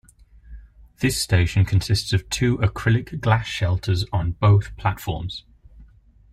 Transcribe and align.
This 0.99 1.21
station 1.21 1.63
consists 1.63 2.11
of 2.11 2.27
two 2.27 2.57
acrylic 2.57 3.19
glass 3.21 3.45
shelters 3.45 4.03
on 4.11 4.31
both 4.31 4.75
platforms. 4.75 5.43